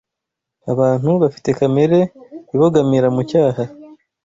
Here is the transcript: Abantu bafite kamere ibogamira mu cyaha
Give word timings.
Abantu 0.71 1.09
bafite 1.21 1.49
kamere 1.57 1.99
ibogamira 2.53 3.07
mu 3.15 3.21
cyaha 3.29 3.63